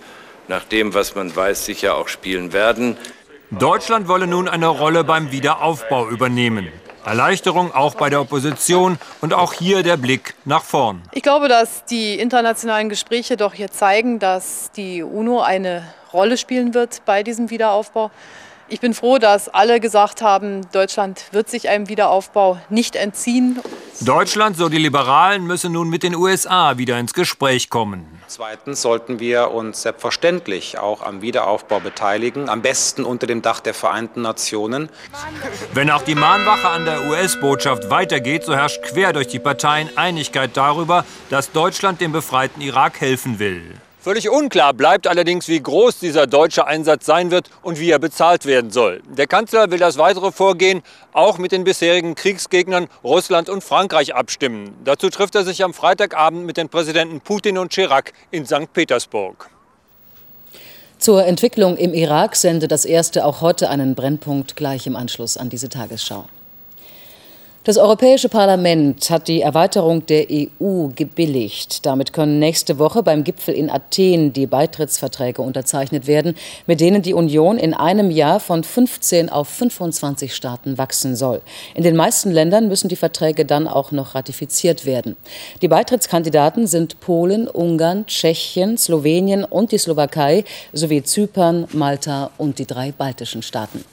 nach 0.49 0.65
dem, 0.65 0.95
was 0.95 1.15
man 1.15 1.35
weiß, 1.35 1.65
sicher 1.65 1.95
auch 1.95 2.09
spielen 2.09 2.53
werden. 2.53 2.97
Deutschland 3.59 4.09
wolle 4.09 4.27
nun 4.27 4.49
eine 4.49 4.69
Rolle 4.69 5.05
beim 5.05 5.31
Wiederaufbau 5.31 6.09
übernehmen. 6.09 6.69
Erleichterung 7.05 7.71
auch 7.75 7.95
bei 7.97 8.09
der 8.09 8.23
Opposition 8.23 8.99
und 9.21 9.35
auch 9.35 9.53
hier 9.53 9.83
der 9.83 9.99
Blick 9.99 10.35
nach 10.47 10.63
vorn. 10.65 11.03
Ich 11.13 11.23
glaube, 11.23 11.49
dass 11.49 11.85
die 11.85 12.19
internationalen 12.19 12.89
Gespräche 12.89 13.37
doch 13.37 13.53
hier 13.53 13.71
zeigen, 13.71 14.19
dass 14.19 14.71
die 14.73 15.03
UNO 15.03 15.43
eine 15.43 15.85
Rolle 16.15 16.39
spielen 16.39 16.73
wird 16.73 17.03
bei 17.05 17.23
diesem 17.23 17.51
Wiederaufbau. 17.51 18.11
Ich 18.73 18.81
bin 18.81 18.95
froh, 18.95 19.19
dass 19.19 19.51
alle 19.51 19.81
gesagt 19.81 20.23
haben, 20.23 20.63
Deutschland 20.73 21.27
wird 21.33 21.51
sich 21.51 21.69
einem 21.69 21.91
Wiederaufbau 21.91 22.59
nicht 22.71 22.97
entziehen. 22.97 23.61
Deutschland, 24.01 24.57
so 24.57 24.71
die 24.71 24.79
Liberalen, 24.79 25.47
müsse 25.47 25.69
nun 25.69 25.91
mit 25.91 26.03
den 26.03 26.15
USA 26.15 26.79
wieder 26.79 26.99
ins 26.99 27.13
Gespräch 27.13 27.69
kommen. 27.69 28.07
Zweitens 28.29 28.81
sollten 28.81 29.21
wir 29.21 29.51
uns 29.51 29.83
selbstverständlich 29.83 30.79
auch 30.79 31.03
am 31.03 31.21
Wiederaufbau 31.21 31.81
beteiligen, 31.81 32.49
am 32.49 32.63
besten 32.63 33.05
unter 33.05 33.27
dem 33.27 33.43
Dach 33.43 33.61
der 33.61 33.75
Vereinten 33.75 34.23
Nationen. 34.23 34.89
Wenn 35.75 35.91
auch 35.91 36.01
die 36.01 36.15
Mahnwache 36.15 36.69
an 36.71 36.87
der 36.87 37.11
US-Botschaft 37.11 37.91
weitergeht, 37.91 38.45
so 38.45 38.55
herrscht 38.55 38.81
quer 38.81 39.13
durch 39.13 39.29
die 39.29 39.39
Parteien 39.39 39.91
Einigkeit 39.99 40.57
darüber, 40.57 41.05
dass 41.29 41.53
Deutschland 41.53 42.01
dem 42.01 42.13
befreiten 42.13 42.63
Irak 42.63 43.03
helfen 43.03 43.39
will. 43.39 43.75
Völlig 44.03 44.29
unklar 44.29 44.75
bleibt 44.75 45.07
allerdings, 45.07 45.47
wie 45.47 45.61
groß 45.63 46.01
dieser 46.01 46.27
deutsche 46.27 46.67
Einsatz 46.67 47.07
sein 47.07 47.31
wird 47.31 47.49
und 47.63 47.79
wie 47.79 47.89
er 47.89 48.01
bezahlt 48.01 48.47
werden 48.47 48.73
soll. 48.73 49.01
Der 49.17 49.29
Kanzler 49.29 49.71
will 49.71 49.79
das 49.79 49.97
weitere 49.97 50.33
Vorgehen 50.33 50.83
auch 51.13 51.39
mit 51.39 51.53
den 51.53 51.63
bisherigen 51.63 52.17
Kriegsgegnern 52.17 52.89
Russland 53.05 53.49
und 53.49 53.63
Frankreich 53.63 54.17
abstimmen. 54.17 54.75
Dazu 54.85 55.09
trifft 55.09 55.37
er 55.37 55.45
sich 55.45 55.63
am 55.63 55.73
Freitagabend 55.73 56.45
mit 56.45 56.57
den 56.57 56.69
Präsidenten 56.69 57.21
Putin 57.21 57.59
und 57.59 57.73
Chirac 57.73 58.13
in 58.33 58.45
St. 58.45 58.73
Petersburg. 58.73 59.49
Zur 60.99 61.25
Entwicklung 61.25 61.77
im 61.77 61.95
Irak 61.95 62.35
sendet 62.35 62.73
das 62.73 62.85
erste 62.85 63.25
auch 63.25 63.41
heute 63.41 63.71
einen 63.71 63.95
Brennpunkt 63.95 64.57
gleich 64.57 64.89
im 64.89 64.97
Anschluss 64.97 65.37
an 65.37 65.49
diese 65.49 65.69
Tagesschau. 65.69 66.25
Das 67.65 67.79
Europäische 67.79 68.29
Parlament 68.29 69.09
hat 69.09 69.29
die 69.29 69.41
Erweiterung 69.41 70.05
der 70.07 70.27
EU 70.33 70.89
gebilligt. 70.97 71.87
Damit 71.87 72.13
können 72.13 72.41
nächste 72.41 72.81
Woche 72.81 73.05
beim 73.05 73.23
Gipfel 73.23 73.55
in 73.55 73.71
Athen 73.71 74.33
die 74.33 74.49
Beitrittsverträge 74.49 75.41
unterzeichnet 75.43 76.09
werden, 76.09 76.35
mit 76.67 76.81
denen 76.81 77.03
die 77.03 77.15
Union 77.15 77.59
in 77.59 77.73
einem 77.73 78.11
Jahr 78.11 78.41
von 78.41 78.65
15 78.65 79.29
auf 79.29 79.47
25 79.47 80.35
Staaten 80.35 80.77
wachsen 80.77 81.15
soll. 81.15 81.41
In 81.77 81.85
den 81.85 81.95
meisten 81.95 82.33
Ländern 82.33 82.67
müssen 82.67 82.89
die 82.89 82.97
Verträge 82.97 83.45
dann 83.45 83.69
auch 83.69 83.93
noch 83.93 84.17
ratifiziert 84.17 84.85
werden. 84.85 85.15
Die 85.63 85.69
Beitrittskandidaten 85.69 86.67
sind 86.67 86.99
Polen, 86.99 87.47
Ungarn, 87.47 88.07
Tschechien, 88.07 88.77
Slowenien 88.77 89.45
und 89.45 89.71
die 89.71 89.79
Slowakei 89.79 90.43
sowie 90.73 91.05
Zypern, 91.05 91.69
Malta 91.73 92.33
und 92.39 92.59
die 92.59 92.67
drei 92.67 92.91
baltischen 92.91 93.43
Staaten. 93.43 93.85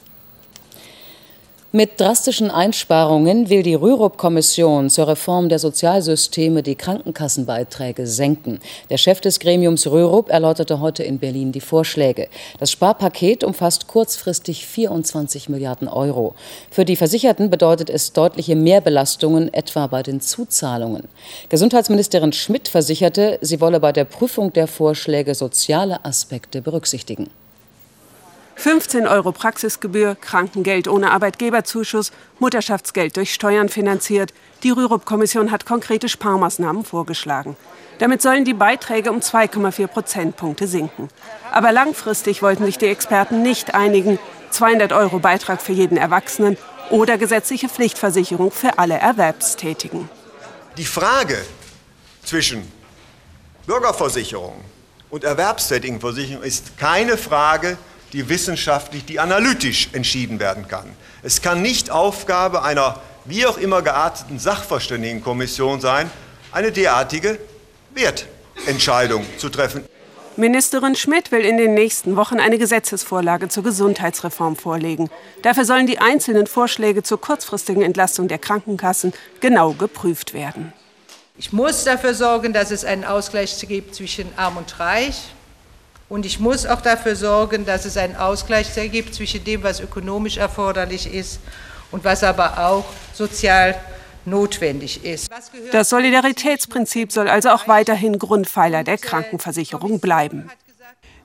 Mit 1.72 2.00
drastischen 2.00 2.50
Einsparungen 2.50 3.48
will 3.52 3.62
die 3.62 3.76
Rürup-Kommission 3.76 4.90
zur 4.90 5.08
Reform 5.08 5.50
der 5.50 5.60
Sozialsysteme 5.60 6.64
die 6.64 6.74
Krankenkassenbeiträge 6.74 8.08
senken. 8.08 8.58
Der 8.90 8.98
Chef 8.98 9.22
des 9.22 9.40
Gremiums 9.40 9.86
Rürup 9.86 10.32
erläuterte 10.32 10.80
heute 10.80 11.04
in 11.04 11.20
Berlin 11.20 11.52
die 11.52 11.62
Vorschläge. 11.62 12.28
Das 12.60 12.72
Sparpaket 12.72 13.44
umfasst 13.44 13.86
kurzfristig 13.86 14.66
24 14.66 15.48
Milliarden 15.50 15.88
Euro. 15.88 16.34
Für 16.72 16.86
die 16.86 16.96
Versicherten 16.96 17.52
bedeutet 17.52 17.92
es 17.92 18.14
deutliche 18.14 18.56
Mehrbelastungen, 18.56 19.54
etwa 19.54 19.86
bei 19.86 20.02
den 20.02 20.22
Zuzahlungen. 20.22 21.04
Gesundheitsministerin 21.50 22.34
Schmidt 22.34 22.68
versicherte, 22.68 23.38
sie 23.42 23.62
wolle 23.62 23.80
bei 23.80 23.92
der 23.92 24.06
Prüfung 24.06 24.52
der 24.54 24.66
Vorschläge 24.66 25.36
soziale 25.36 26.04
Aspekte 26.04 26.64
berücksichtigen. 26.64 27.30
15 28.60 29.08
Euro 29.08 29.32
Praxisgebühr, 29.32 30.18
Krankengeld 30.20 30.90
ohne 30.90 31.12
Arbeitgeberzuschuss, 31.12 32.12
Mutterschaftsgeld 32.40 33.16
durch 33.16 33.34
Steuern 33.34 33.70
finanziert. 33.70 34.34
Die 34.64 34.72
Rürup-Kommission 34.72 35.50
hat 35.50 35.66
konkrete 35.66 36.10
Sparmaßnahmen 36.10 36.84
vorgeschlagen. 36.84 37.56
Damit 38.00 38.22
sollen 38.22 38.44
die 38.44 38.54
Beiträge 38.54 39.12
um 39.12 39.20
2,4 39.20 39.88
Prozentpunkte 39.88 40.68
sinken. 40.68 41.08
Aber 41.54 41.72
langfristig 41.72 42.42
wollten 42.42 42.66
sich 42.66 42.78
die 42.78 42.88
Experten 42.88 43.44
nicht 43.44 43.76
einigen. 43.76 44.20
200 44.50 44.92
Euro 44.92 45.20
Beitrag 45.20 45.62
für 45.62 45.72
jeden 45.72 45.96
Erwachsenen 45.96 46.58
oder 46.90 47.18
gesetzliche 47.18 47.70
Pflichtversicherung 47.70 48.52
für 48.52 48.78
alle 48.78 48.96
Erwerbstätigen. 48.96 50.10
Die 50.76 50.84
Frage 50.84 51.38
zwischen 52.26 52.70
Bürgerversicherung 53.66 54.56
und 55.10 55.24
Erwerbstätigenversicherung 55.24 56.44
ist 56.44 56.78
keine 56.78 57.16
Frage, 57.16 57.78
die 58.14 58.30
wissenschaftlich, 58.30 59.06
die 59.06 59.20
analytisch 59.20 59.90
entschieden 59.94 60.40
werden 60.40 60.68
kann. 60.68 60.90
Es 61.24 61.42
kann 61.42 61.62
nicht 61.62 61.92
Aufgabe 61.92 62.64
einer 62.64 63.02
wie 63.26 63.46
auch 63.46 63.58
immer 63.58 63.82
gearteten 63.82 64.40
Sachverständigenkommission 64.40 65.82
sein, 65.82 66.10
eine 66.52 66.72
derartige 66.72 67.38
Wertentscheidung 67.94 69.26
zu 69.38 69.50
treffen. 69.50 69.86
Ministerin 70.36 70.96
Schmidt 70.96 71.32
will 71.34 71.42
in 71.42 71.58
den 71.58 71.74
nächsten 71.74 72.16
Wochen 72.16 72.40
eine 72.40 72.58
Gesetzesvorlage 72.58 73.50
zur 73.50 73.64
Gesundheitsreform 73.64 74.56
vorlegen. 74.56 75.10
Dafür 75.42 75.66
sollen 75.66 75.86
die 75.86 76.00
einzelnen 76.00 76.48
Vorschläge 76.48 77.04
zur 77.04 77.20
kurzfristigen 77.20 77.82
Entlastung 77.82 78.30
der 78.30 78.38
Krankenkassen 78.38 79.12
genau 79.42 79.74
geprüft 79.74 80.34
werden. 80.34 80.72
Ich 81.38 81.52
muss 81.52 81.84
dafür 81.84 82.14
sorgen, 82.14 82.54
dass 82.54 82.72
es 82.72 82.86
einen 82.86 83.04
Ausgleich 83.04 83.58
gibt 83.68 83.96
zwischen 83.96 84.28
Arm 84.38 84.58
und 84.58 84.80
Reich, 84.80 85.24
und 86.10 86.26
ich 86.26 86.40
muss 86.40 86.66
auch 86.66 86.82
dafür 86.82 87.16
sorgen, 87.16 87.66
dass 87.66 87.86
es 87.86 87.96
einen 87.96 88.16
Ausgleich 88.16 88.68
gibt 88.92 89.14
zwischen 89.14 89.44
dem, 89.44 89.64
was 89.64 89.80
ökonomisch 89.80 90.38
erforderlich 90.38 91.14
ist 91.14 91.40
und 91.92 92.04
was 92.04 92.24
aber 92.24 92.68
auch 92.68 92.86
sozial 93.14 93.76
notwendig 94.26 95.06
ist. 95.06 95.30
Das 95.72 95.90
Solidaritätsprinzip 95.90 97.12
soll 97.12 97.30
also 97.30 97.50
auch 97.50 97.68
weiterhin 97.68 98.20
Grundpfeiler 98.20 98.84
der 98.84 98.98
Krankenversicherung 98.98 100.00
bleiben. 100.00 100.50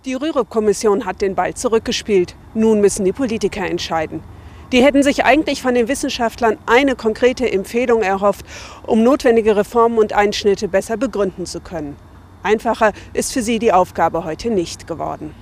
Die 0.05 0.15
Rürup-Kommission 0.15 1.07
hat 1.07 1.23
den 1.23 1.35
Ball 1.35 1.55
zurückgespielt. 1.55 2.37
Nun 2.53 2.81
müssen 2.81 3.07
die 3.07 3.13
Politiker 3.13 3.65
entscheiden. 3.67 4.23
Die 4.71 4.83
hätten 4.83 5.03
sich 5.03 5.25
eigentlich 5.25 5.63
von 5.63 5.75
den 5.75 5.89
Wissenschaftlern 5.89 6.59
eine 6.67 6.95
konkrete 6.95 7.51
Empfehlung 7.51 8.03
erhofft, 8.03 8.45
um 8.83 9.03
notwendige 9.03 9.57
Reformen 9.57 9.99
und 9.99 10.13
Einschnitte 10.13 10.69
besser 10.69 10.97
begründen 10.97 11.47
zu 11.47 11.61
können. 11.61 11.97
Einfacher 12.45 12.93
ist 13.15 13.33
für 13.33 13.43
sie 13.43 13.59
die 13.59 13.73
Aufgabe 13.73 14.25
heute 14.25 14.51
nicht 14.51 14.87
geworden. 14.87 15.35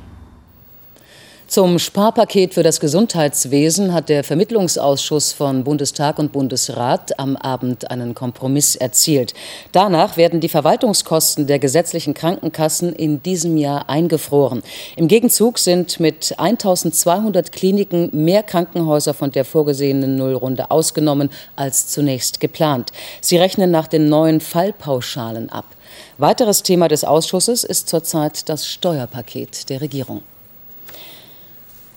Zum 1.48 1.78
Sparpaket 1.78 2.54
für 2.54 2.62
das 2.62 2.80
Gesundheitswesen 2.80 3.92
hat 3.92 4.08
der 4.08 4.24
Vermittlungsausschuss 4.24 5.34
von 5.34 5.64
Bundestag 5.64 6.18
und 6.18 6.32
Bundesrat 6.32 7.18
am 7.18 7.36
Abend 7.36 7.90
einen 7.90 8.14
Kompromiss 8.14 8.74
erzielt. 8.74 9.34
Danach 9.72 10.16
werden 10.16 10.40
die 10.40 10.48
Verwaltungskosten 10.48 11.46
der 11.46 11.58
gesetzlichen 11.58 12.14
Krankenkassen 12.14 12.94
in 12.94 13.22
diesem 13.22 13.58
Jahr 13.58 13.90
eingefroren. 13.90 14.62
Im 14.96 15.08
Gegenzug 15.08 15.58
sind 15.58 16.00
mit 16.00 16.38
1200 16.38 17.52
Kliniken 17.52 18.08
mehr 18.12 18.42
Krankenhäuser 18.42 19.12
von 19.12 19.30
der 19.30 19.44
vorgesehenen 19.44 20.16
Nullrunde 20.16 20.70
ausgenommen 20.70 21.28
als 21.54 21.88
zunächst 21.88 22.40
geplant. 22.40 22.92
Sie 23.20 23.36
rechnen 23.36 23.70
nach 23.70 23.88
den 23.88 24.08
neuen 24.08 24.40
Fallpauschalen 24.40 25.50
ab. 25.50 25.66
Weiteres 26.18 26.62
Thema 26.62 26.88
des 26.88 27.04
Ausschusses 27.04 27.64
ist 27.64 27.88
zurzeit 27.88 28.48
das 28.50 28.68
Steuerpaket 28.68 29.70
der 29.70 29.80
Regierung. 29.80 30.22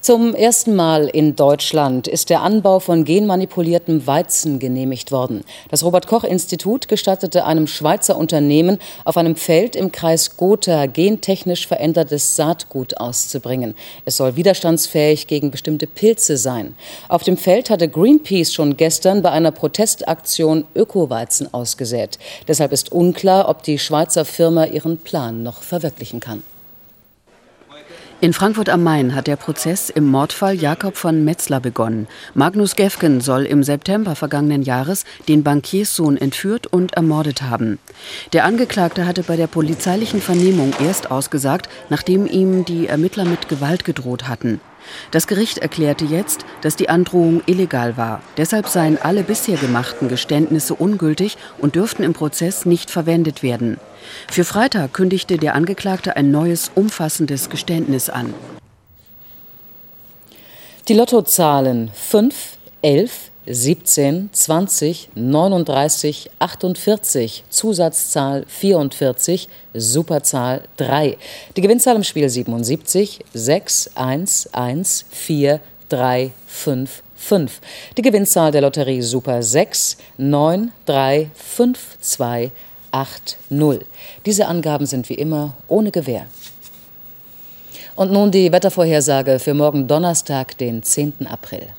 Zum 0.06 0.36
ersten 0.36 0.76
Mal 0.76 1.08
in 1.08 1.36
Deutschland 1.36 2.08
ist 2.08 2.30
der 2.30 2.44
Anbau 2.44 2.80
von 2.80 3.06
genmanipuliertem 3.06 4.06
Weizen 4.06 4.60
genehmigt 4.60 5.12
worden. 5.12 5.44
Das 5.72 5.84
Robert 5.84 6.06
Koch 6.06 6.24
Institut 6.24 6.88
gestattete 6.88 7.44
einem 7.46 7.66
Schweizer 7.66 8.16
Unternehmen 8.16 8.78
auf 9.04 9.18
einem 9.18 9.36
Feld 9.36 9.76
im 9.76 9.92
Kreis 9.92 10.38
Gotha 10.38 10.86
gentechnisch 10.86 11.66
verändertes 11.66 12.36
Saatgut 12.36 12.98
auszubringen. 12.98 13.74
Es 14.06 14.18
soll 14.18 14.36
widerstandsfähig 14.36 15.26
gegen 15.26 15.50
bestimmte 15.50 15.88
Pilze 15.88 16.38
sein. 16.38 16.76
Auf 17.10 17.24
dem 17.24 17.36
Feld 17.36 17.72
hatte 17.72 17.90
Greenpeace 17.90 18.54
schon 18.54 18.78
gestern 18.78 19.24
bei 19.24 19.32
einer 19.32 19.50
Protestaktion 19.50 20.66
Ökoweizen 20.76 21.52
ausgesät. 21.52 22.20
Deshalb 22.48 22.74
ist 22.74 22.92
unklar, 22.92 23.50
ob 23.50 23.64
die 23.64 23.80
Schweizer 23.80 24.24
Firma 24.24 24.66
ihren 24.66 25.00
Plan 25.00 25.42
noch 25.42 25.64
verwirklichen 25.64 26.20
kann. 26.20 26.44
In 28.26 28.34
Frankfurt 28.34 28.70
am 28.70 28.82
Main 28.82 29.14
hat 29.14 29.28
der 29.28 29.36
Prozess 29.36 29.92
im 29.92 30.08
Mordfall 30.08 30.56
Jakob 30.56 30.98
von 30.98 31.24
Metzler 31.24 31.60
begonnen. 31.60 32.08
Magnus 32.34 32.76
Gefgen 32.76 33.22
soll 33.22 33.44
im 33.44 33.62
September 33.62 34.16
vergangenen 34.16 34.64
Jahres 34.64 35.06
den 35.28 35.44
Bankierssohn 35.44 36.18
entführt 36.18 36.66
und 36.66 36.96
ermordet 36.96 37.44
haben. 37.44 37.78
Der 38.34 38.46
Angeklagte 38.46 39.06
hatte 39.06 39.22
bei 39.22 39.36
der 39.36 39.46
polizeilichen 39.46 40.22
Vernehmung 40.22 40.74
erst 40.84 41.12
ausgesagt, 41.12 41.70
nachdem 41.92 42.26
ihm 42.26 42.66
die 42.66 42.88
Ermittler 42.88 43.26
mit 43.26 43.48
Gewalt 43.48 43.86
gedroht 43.86 44.28
hatten. 44.28 44.60
Das 45.12 45.28
Gericht 45.28 45.58
erklärte 45.58 46.06
jetzt, 46.06 46.46
dass 46.62 46.76
die 46.76 46.90
Androhung 46.90 47.42
illegal 47.46 47.98
war. 47.98 48.22
Deshalb 48.38 48.68
seien 48.68 48.98
alle 49.02 49.24
bisher 49.24 49.58
gemachten 49.58 50.10
Geständnisse 50.10 50.76
ungültig 50.76 51.38
und 51.58 51.76
dürften 51.76 52.04
im 52.04 52.14
Prozess 52.14 52.66
nicht 52.66 52.92
verwendet 52.92 53.44
werden. 53.44 53.80
Für 54.30 54.44
Freitag 54.44 54.94
kündigte 54.94 55.38
der 55.38 55.56
Angeklagte 55.56 56.16
ein 56.16 56.32
neues, 56.32 56.72
umfassendes 56.76 57.50
Geständnis 57.50 58.10
an. 58.10 58.34
Die 60.88 60.94
Lottozahlen 60.94 61.90
5, 61.94 62.36
11, 62.84 63.32
17, 63.48 64.30
20, 64.32 65.10
39, 65.16 66.30
48, 66.40 67.44
Zusatzzahl 67.50 68.46
44, 68.48 69.50
Superzahl 69.74 70.64
3. 70.78 71.18
Die 71.56 71.62
Gewinnzahl 71.62 71.96
im 71.96 72.04
Spiel 72.04 72.30
77, 72.30 73.20
6, 73.34 73.92
1, 73.96 74.50
1, 74.54 75.06
4, 75.10 75.60
3, 75.90 76.32
5, 76.48 77.04
5. 77.16 77.62
Die 77.98 78.02
Gewinnzahl 78.02 78.52
der 78.52 78.62
Lotterie 78.62 79.02
Super 79.02 79.44
6, 79.44 79.98
9, 80.18 80.72
3, 80.86 81.30
5, 81.34 81.98
2, 82.02 82.52
8, 82.92 83.38
0. 83.50 83.80
Diese 84.26 84.48
Angaben 84.48 84.86
sind 84.86 85.10
wie 85.10 85.16
immer 85.16 85.54
ohne 85.68 85.92
Gewähr. 85.92 86.28
Und 87.96 88.12
nun 88.12 88.32
die 88.32 88.52
Wettervorhersage 88.52 89.40
für 89.40 89.54
morgen 89.54 89.88
Donnerstag, 89.88 90.58
den 90.58 90.84
10. 90.84 91.28
April. 91.28 91.70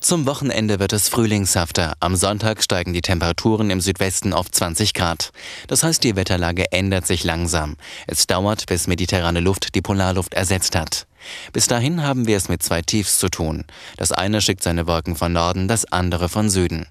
Zum 0.00 0.24
Wochenende 0.24 0.80
wird 0.80 0.94
es 0.94 1.10
frühlingshafter. 1.10 1.92
Am 2.00 2.16
Sonntag 2.16 2.62
steigen 2.62 2.94
die 2.94 3.02
Temperaturen 3.02 3.68
im 3.68 3.82
Südwesten 3.82 4.32
auf 4.32 4.50
20 4.50 4.94
Grad. 4.94 5.30
Das 5.68 5.82
heißt, 5.82 6.02
die 6.02 6.16
Wetterlage 6.16 6.72
ändert 6.72 7.06
sich 7.06 7.22
langsam. 7.22 7.76
Es 8.06 8.26
dauert, 8.26 8.64
bis 8.64 8.86
mediterrane 8.86 9.40
Luft 9.40 9.74
die 9.74 9.82
Polarluft 9.82 10.32
ersetzt 10.32 10.74
hat. 10.74 11.06
Bis 11.52 11.66
dahin 11.66 12.02
haben 12.02 12.26
wir 12.26 12.38
es 12.38 12.48
mit 12.48 12.62
zwei 12.62 12.80
Tiefs 12.80 13.18
zu 13.18 13.28
tun. 13.28 13.64
Das 13.98 14.10
eine 14.10 14.40
schickt 14.40 14.62
seine 14.62 14.86
Wolken 14.86 15.16
von 15.16 15.34
Norden, 15.34 15.68
das 15.68 15.84
andere 15.84 16.30
von 16.30 16.48
Süden. 16.48 16.86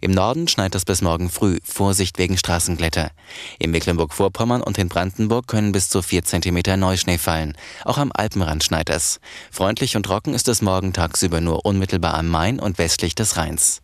Im 0.00 0.10
Norden 0.10 0.48
schneit 0.48 0.74
es 0.74 0.84
bis 0.84 1.02
morgen 1.02 1.30
früh, 1.30 1.58
Vorsicht 1.64 2.18
wegen 2.18 2.36
Straßenglätter. 2.36 3.10
In 3.58 3.70
Mecklenburg-Vorpommern 3.70 4.62
und 4.62 4.78
in 4.78 4.88
Brandenburg 4.88 5.46
können 5.46 5.72
bis 5.72 5.88
zu 5.88 6.02
4 6.02 6.24
cm 6.24 6.78
Neuschnee 6.78 7.18
fallen. 7.18 7.56
Auch 7.84 7.98
am 7.98 8.12
Alpenrand 8.14 8.64
schneit 8.64 8.90
es. 8.90 9.20
Freundlich 9.50 9.96
und 9.96 10.04
trocken 10.04 10.34
ist 10.34 10.48
es 10.48 10.62
morgen 10.62 10.92
tagsüber 10.92 11.40
nur 11.40 11.64
unmittelbar 11.64 12.14
am 12.14 12.28
Main 12.28 12.60
und 12.60 12.78
westlich 12.78 13.14
des 13.14 13.36
Rheins. 13.36 13.82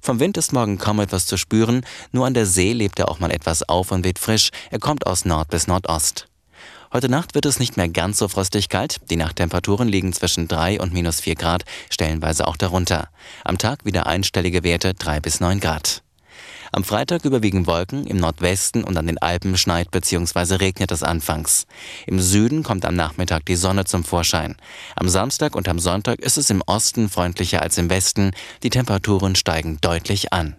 Vom 0.00 0.20
Wind 0.20 0.36
ist 0.36 0.52
morgen 0.52 0.76
kaum 0.76 1.00
etwas 1.00 1.24
zu 1.24 1.38
spüren, 1.38 1.86
nur 2.12 2.26
an 2.26 2.34
der 2.34 2.44
See 2.44 2.74
lebt 2.74 2.98
er 2.98 3.08
auch 3.08 3.20
mal 3.20 3.30
etwas 3.30 3.66
auf 3.68 3.90
und 3.90 4.04
weht 4.04 4.18
frisch, 4.18 4.50
er 4.70 4.78
kommt 4.78 5.06
aus 5.06 5.24
Nord 5.24 5.48
bis 5.48 5.66
Nordost. 5.66 6.28
Heute 6.94 7.08
Nacht 7.08 7.34
wird 7.34 7.44
es 7.44 7.58
nicht 7.58 7.76
mehr 7.76 7.88
ganz 7.88 8.18
so 8.18 8.28
frostig 8.28 8.68
kalt. 8.68 9.00
Die 9.10 9.16
Nachttemperaturen 9.16 9.88
liegen 9.88 10.12
zwischen 10.12 10.46
3 10.46 10.80
und 10.80 10.92
minus 10.92 11.18
4 11.18 11.34
Grad, 11.34 11.64
stellenweise 11.90 12.46
auch 12.46 12.56
darunter. 12.56 13.08
Am 13.42 13.58
Tag 13.58 13.84
wieder 13.84 14.06
einstellige 14.06 14.62
Werte 14.62 14.94
3 14.94 15.18
bis 15.18 15.40
9 15.40 15.58
Grad. 15.58 16.04
Am 16.70 16.84
Freitag 16.84 17.24
überwiegen 17.24 17.66
Wolken, 17.66 18.06
im 18.06 18.18
Nordwesten 18.18 18.84
und 18.84 18.96
an 18.96 19.08
den 19.08 19.18
Alpen 19.18 19.56
schneit 19.56 19.90
bzw. 19.90 20.54
regnet 20.54 20.92
es 20.92 21.02
anfangs. 21.02 21.66
Im 22.06 22.20
Süden 22.20 22.62
kommt 22.62 22.84
am 22.84 22.94
Nachmittag 22.94 23.44
die 23.46 23.56
Sonne 23.56 23.86
zum 23.86 24.04
Vorschein. 24.04 24.54
Am 24.94 25.08
Samstag 25.08 25.56
und 25.56 25.68
am 25.68 25.80
Sonntag 25.80 26.20
ist 26.20 26.38
es 26.38 26.48
im 26.48 26.62
Osten 26.64 27.10
freundlicher 27.10 27.60
als 27.60 27.76
im 27.76 27.90
Westen, 27.90 28.30
die 28.62 28.70
Temperaturen 28.70 29.34
steigen 29.34 29.78
deutlich 29.80 30.32
an. 30.32 30.54